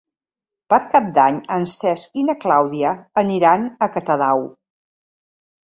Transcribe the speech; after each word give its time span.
Per 0.73 0.79
Cap 0.93 1.11
d'Any 1.17 1.37
en 1.57 1.67
Cesc 1.73 2.17
i 2.23 2.25
na 2.31 2.37
Clàudia 2.47 2.97
aniran 3.25 3.69
a 3.89 3.93
Catadau. 3.99 4.47